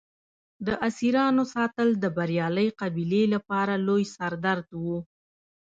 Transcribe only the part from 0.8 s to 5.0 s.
اسیرانو ساتل د بریالۍ قبیلې لپاره لوی سر درد و.